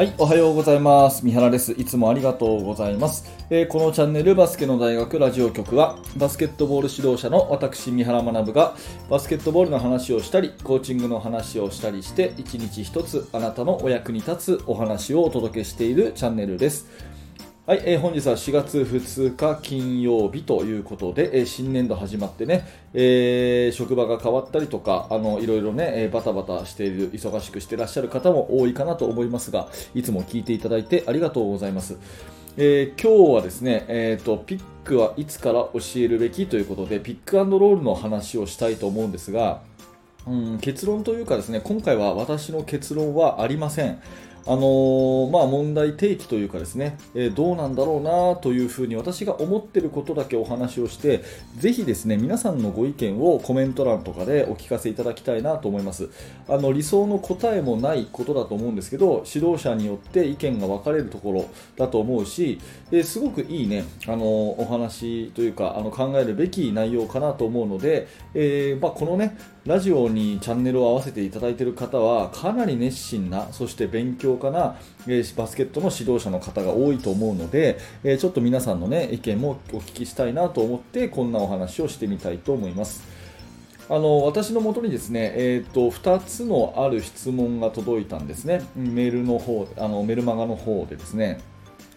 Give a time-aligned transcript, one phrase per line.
[0.00, 1.22] はい、おはようございます。
[1.22, 1.72] 三原です。
[1.72, 3.30] いつもありがとうございます。
[3.50, 8.74] えー、このチャンネルバスケの大学ラジオ局は、バスケットボール指導者の私、三原学が、
[9.10, 16.88] バスケットボールの話をしたり、コーチングの話をしたりして、一日一つあなたのお役に立つお話をお届けしているチャンネルです。
[17.70, 31.96] はい、えー、本日は4月2日金曜日ということで、えー、新年度始まってね、えー、職場が変わったりとか、あの、いろいろね、えバタバタしている、忙しくしてらっしゃる方も多いかなと思いますが、いつも聞いていただいてありがとうございます。
[32.56, 39.62] え今日はですね、えーと、ピックはいつから教えるべきということで、ピックロールの話をしたいと思うんですが、
[40.26, 44.02] うん、結論というかですね、今回は私の結論はありません。
[44.46, 51.22] あのー、まあ、問題提起というかですね、えー、どうなんだろうなというふうに私が思っていることだけお話をして
[51.56, 56.08] ぜひですね皆さんのご意見をコメント欄とかでお聞かせいただきたいなと思います。
[56.48, 83.06] あの理想の答えもないことだと思うんですけど指導者によって意見が分かれるところだと思うし、えー、すごくいいねあのお話というかあの考えるべき内容かなと思うので、えまあ、このねラジオにチャンネルを合わせていただいている方はかなり熱心なそして勉強家な、えバスケットの指導者の方が多いと思うので、えちょっと皆さんの、ね、意見もお聞きしたいなと思ってこんなお話をしてみたいと思います。
[83.90, 91.38] あの私のもとにですね、えーと、2つのある質問が届いたんですね、メールの方あのメルマガの方でですね、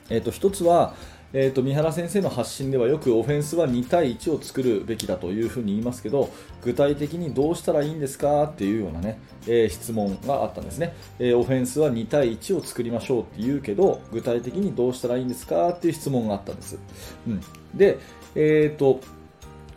[0.09, 0.95] えーと1つは、
[1.35, 6.29] えーと、三原先生の発信ではよくオフェンスは2対1を作るべきだというふうに言いますけど
[6.61, 16.77] 具体的にどうしたらいいんですかっていうようなね、えー、質問があったんですね、えー、オフェンスは2対1を作りましょうって言うけど具体的にどうしたらいいんですかっていう質問があったんです、
[17.27, 17.41] うん、
[17.73, 17.97] で、
[18.35, 19.01] えーと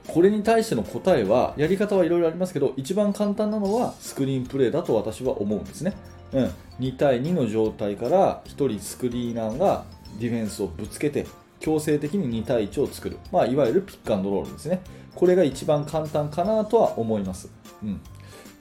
[0.06, 5.94] これに対しての答えはやり方はいろいろありますけど一番簡単なのはスクリーンプレーだと私は思うんですね、
[6.32, 6.44] うん、
[6.78, 9.84] 2対2の状態から1人スクリーナーが
[10.20, 11.26] ディフェンスをぶつけて
[11.60, 14.80] 強制的に2対1を作る、まあ、いわゆるピックアンドロールですね。
[15.14, 17.50] これが一番簡単かなとは思います。
[17.82, 18.00] うん、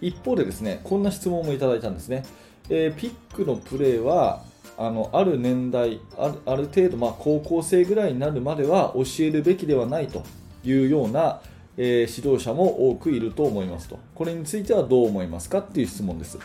[0.02, 2.24] 一方でですね、こんな質問もいただいたんですね。
[2.70, 4.44] えー、ピックのプレーは
[4.78, 10.24] あのある年代、あるある程度、まあ、高校生ぐらいになるまでは教えるべきではないと
[10.64, 11.42] いうような、
[11.78, 14.00] えー、指導者も多くいると思いますと。
[14.16, 16.38] これについてはどう思いますかっていう質問です。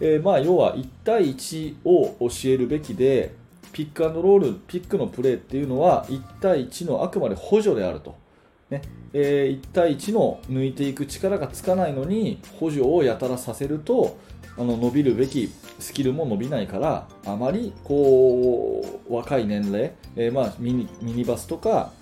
[0.00, 3.34] えー、まあ、要は1対1を教えるべきで、
[3.74, 8.14] ピックアンドロール、ピックのプレーっていうのは1対1のあくまで補助であると。
[8.70, 14.16] ねえー、1対1の抜いていく力がつかないのに補助をやたらさせると
[14.56, 21.92] あの伸びるべきスキルも伸びないからあまりこう若い年齢、えー、まあ、ミニミニバスとか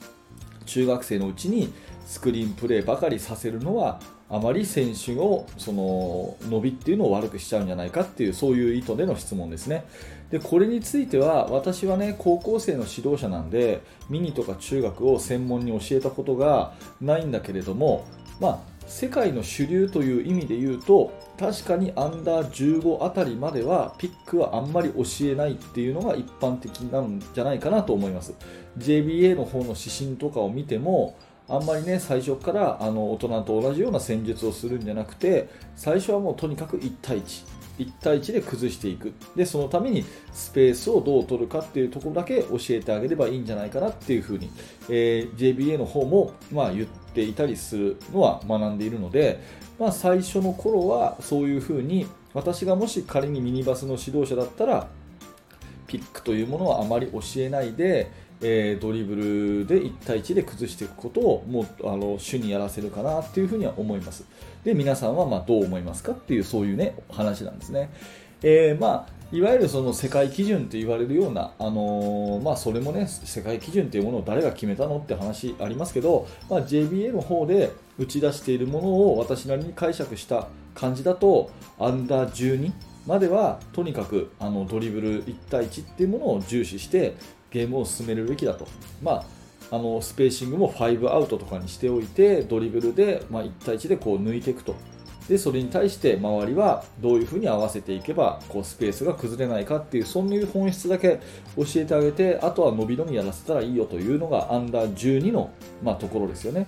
[0.66, 1.72] 中学生のうちに
[2.06, 9.84] スクリーンプレーばかりさせるのはあまり選手のその伸びっていうのを悪くしちゃうんじゃないかっていうそういう意図での質問ですね。
[10.30, 18.06] でこれについては私はね高校生の指導者なんでミニとか中学を専門に教えたことがないんだけれども
[18.40, 28.34] まあ世界の主流という意味で言うと確かにアンダー15あたりまではピックはあんまり教えないっていうのが一般的なんじゃないかなと思います。
[28.78, 31.16] JBA の方の指針とかを見ても
[31.48, 39.12] あんまりね最初からあの大人と同じような戦術をするんじゃなくて最初はもうとにかく1対1 1対1で崩していく。
[39.34, 44.50] でそのためにスペースをどう取るかっていうところだけ教えてあげればいいんじゃないかなっていうふうに、
[44.88, 49.40] えー、JBA の方も、まあ、言っていたりするのは学んでいるので、
[49.78, 54.88] まあ、最初の頃はそういうふうに私がもし仮にミニバスの指導者だったら
[55.86, 58.10] ピックというものはあまり教えないで
[58.42, 64.24] えー、ドリブルで1対1で崩していくことをもうあの主にやらせるかなっていうふうには思います。
[64.64, 67.90] で皆さんはまどう思いますかっていうそういうね話なんですね。
[68.42, 82.72] えー、まあいわゆるその世界基準と言われるような、あのー、まあ、それもね世界基準というものを誰が決めたのって話ありますけど、まあ、JBA の方で打ち出しているものを私なりに解釈した感じだとアンダー12
[83.06, 87.14] まではとにかくあのドリブル1対1っていうものを重視して
[87.52, 88.66] ゲームを進めるべきだと、
[89.02, 94.74] まあ、あのスペーシングも5アウトとかにしておいてドリブルで、ま、1対1でこう抜いていくと。
[95.28, 101.20] でそれに対して周りはどういうふうに合わせていけばこうスペースが崩れないかっていうそういう本質だけ
[101.56, 106.66] 教えてあげてあとは伸び伸びやらせたらいいよというのがアンダー12の、ま、ところですよね。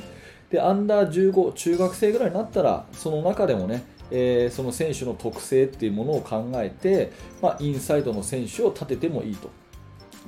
[0.50, 7.10] でアンダー15中学生ぐらいになったらその中でもねえー、その選手の特性っていうものを考えて、
[7.40, 9.50] まあ、インサイドの選手を立ててもいいと。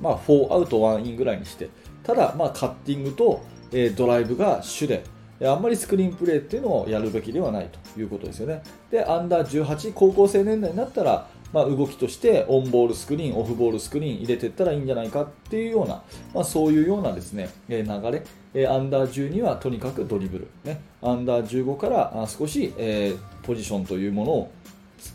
[0.01, 1.71] まあ、4アウト1インぐらいにして
[2.03, 5.03] ただ、まあ、カッティングと、え、ドライブが主で、
[5.43, 8.63] あんまりスクリーンプレーっていうのをやるべきではないということですよね。
[8.91, 16.03] で、アンダー18、高校生年代になったら、まあ、動きとしてオンボールスクリーン、オフボールスクリーン入れていったらいいんじゃないかっていうような、
[16.33, 18.23] まあ、そういうようなですね、え流れ、
[18.55, 24.51] えアンダー12はとにかくドリブル、ね、アンダー15から少し、えー、ポジションというものを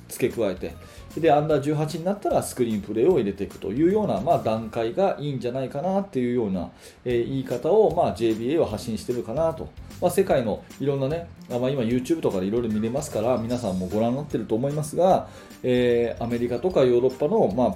[0.10, 0.74] 付け加えて、
[1.18, 6.69] で、アンダー18になったらスクリーンプレーを入れていくというような、まあ、段階がいいんじゃないかなっていうような、
[7.04, 9.69] えー、言い方を、まあ、JBA は発信してるかなと。
[10.02, 15.28] まあ、世界のいろんなね、まあ、今 YouTube とかでいろいろ見れますから、皆さんもご覧になってると思いますが、
[15.63, 17.75] えー、アメリカとかヨーロッパの、ま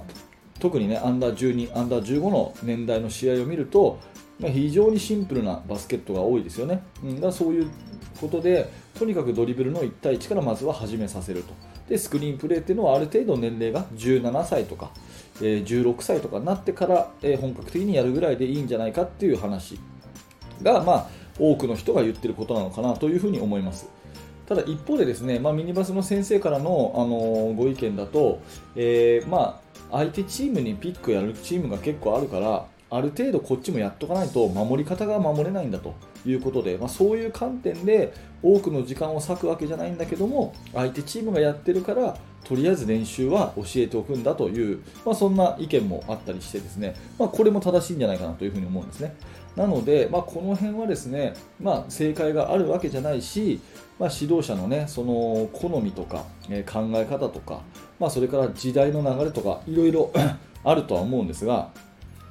[0.58, 3.98] 特にね、アンダー12、アンダー15の年代の試合を見ると、
[4.40, 6.82] まあ、非常にシンプルなバスケットが多いですよね。
[7.02, 7.70] うん、だそういう
[8.20, 11.75] ことで、とにかくドリブルの1対1からまずは始めさせると。
[11.88, 14.90] でスクリーンプレーっていうのはある程度年齢が17歳とか、
[15.40, 19.78] えー、16歳とかになってから、えー、本格的にやるぐらいでいいんじゃないかっていう話
[20.62, 23.88] が、まあ、多くの人が言ってることなのかなというふうに思います。
[24.46, 28.40] ただ一方でですね、まあ、ミニバスの先生からの、あの、ご意見だと、
[28.76, 35.94] えー、まあ、相手チームにピックやるチームが結構あるからある程度こっちもやっとかないと守り方が守れないんだと
[36.24, 38.12] いうことで、まあ、そういう観点で
[38.42, 49.16] 多くの時間を割くわけじゃないんだけども相手チームがやってるからとりあえず練習は教えておくんだという、まあ、そんな意見もあったりしてですね、まあ、これも正しいんじゃないかなというふうに思うんですね。
[49.56, 53.60] なので、まあ、この辺はですね、まあ、正解があるわけじゃないし、
[53.98, 57.62] まあ、指導者の,、ね、その好みとか、え、考え方とか、
[57.98, 60.12] まあ、それから時代の流れとかいろいろ
[60.62, 61.70] あるとは思うんですが、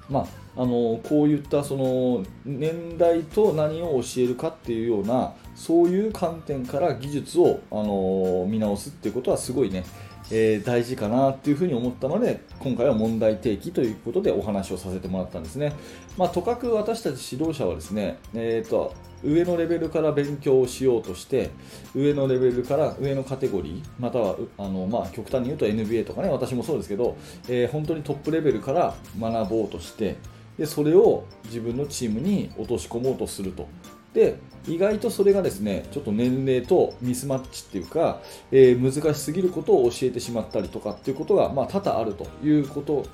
[0.09, 9.83] まああのこういったその年代と何を教えるかっていうようなそういう観点から技術をあの見直すっていうことはすごいね、
[10.31, 15.73] えー、大事かなっていうふうに思ったので今回は問題提起ということでお話をさせてもらったんですね、
[16.17, 18.93] まあ、とかく私たち指導者はですね、えーと、
[19.23, 21.51] 上のレベルから勉強をしようとして
[21.93, 27.17] 上のレベルから上のカテゴリーまたはあの、まあ、極端に言うと NBA とかね私もそうですけど、
[27.47, 30.15] えー、本当にトップレベルから学ぼうとして
[30.57, 33.67] でそれを自分のチームに落とし込もうとすると。
[34.15, 43.05] で意外とそれがですねちょっと年齢とミスマッチっていうか、えー、難しすぎることを教えてしまったりとかっていうことが、まあ、多々あるということ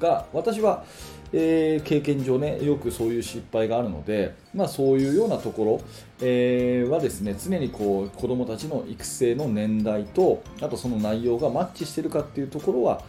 [0.00, 0.84] が私は、
[1.32, 5.80] えー、経験上ねよくそういう失敗があるので、まあ、そういうようなところ、
[6.20, 13.04] えー、はですね常にこう子どもたちの育成の年代とあとその内容がマッチしてるかっていうところは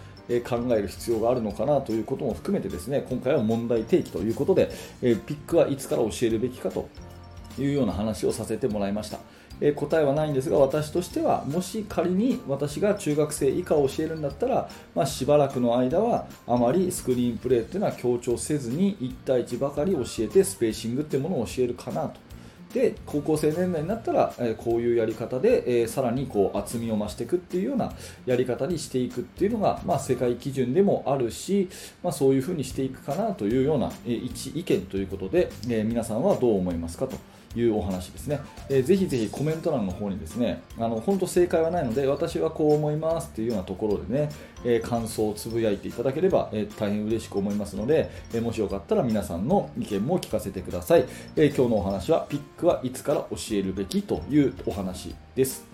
[0.47, 4.71] 考える必要があるのかなということも含めてですね今回は問題提起ということで
[5.01, 6.87] ピックはいつから教えるべきかと
[7.61, 9.19] いうような話をさせてもらいました。
[9.61, 22.19] え答えはないんですが私としてはもし仮に私が中学生以下を教えるんだったら、まあ、しばらくの間はあまりスクリーンプレーっていうのは強調せずに1対1ばかり教えてスペーシングっていうものを教えるかなと
[22.73, 27.91] で高校生年代になったら、えこういうやり方で、えさらにこう厚みを増していくっていうような
[28.25, 31.69] やり方にしていくっていうのが、まあ、世界基準でもあるし、
[32.01, 37.17] まあ、そういうふうにしていくかなというような、え一意見ということで、え皆さんはどう思いますかと。
[37.55, 38.39] いうお話ですね、
[38.69, 44.29] えー、ぜひぜひコメント欄の方にですねあの本当正解はないので私はこう思いますっていうようなところでね、
[44.63, 51.05] えー、感想をつぶやいていただければ、えー、大変嬉しく思いますので、えもしよかったら皆さんの意見も聞かせてください、
[51.35, 55.70] え今日のお話はピックはいつから教えるべきというお話です。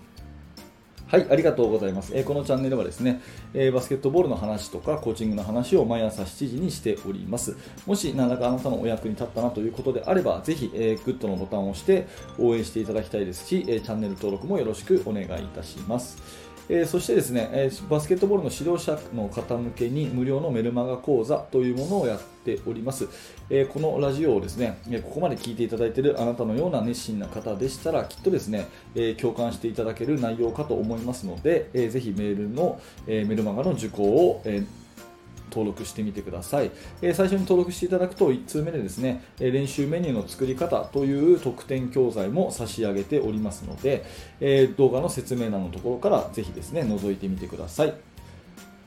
[1.08, 2.12] はい、ありがとうございます。
[2.14, 3.22] えー、このチャンネルはですね、
[3.54, 7.56] えー、バスケットボールの話とかコーチングの話を毎朝7時にしております。
[7.86, 12.06] もし何らかあなたのお役に立ったなということであれば、ぜひ、えー、グッドのボタンを押して
[12.38, 16.47] 応援していただきたいですし、えチャンネル登録もよろしくお願いいたします。
[16.68, 23.08] えー、そしてですね、えー、バスケットボールの指導者の方向けに無料のメルマガ講座というものをやっております。
[23.48, 34.62] えー、このラジオをですね、ここまで聞いていただいているあなたのような熱心な方でしたら、きっとですね、え共感していただける内容かと思いますので、えー、ぜひメールの、えメルマガの受講を、え
[35.50, 36.70] 登録してみてください、
[37.02, 44.04] えー、最初に登録していただくと1通目でですね、え練習メニューの作り方という特典教材も差し上げておりますので、
[44.40, 47.94] え動画の説明欄のところからぜひですね覗いてみてください。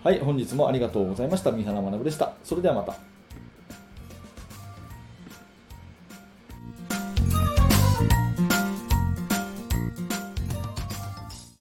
[0.03, 1.51] はい本日もありがとうございました。
[1.51, 2.33] 三原学でした。
[2.43, 3.10] それではまた。